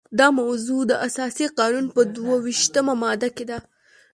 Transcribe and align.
دا 0.19 0.27
موضوع 0.39 0.81
د 0.89 0.93
اساسي 1.07 1.45
قانون 1.59 1.85
په 1.95 2.01
دوه 2.15 2.35
ویشتمه 2.45 2.93
ماده 3.01 3.29
کې 3.35 3.45
ده. 3.49 3.57